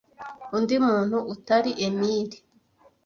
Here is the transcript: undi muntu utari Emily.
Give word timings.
undi 0.57 0.75
muntu 0.87 1.17
utari 1.33 1.71
Emily. 1.87 2.37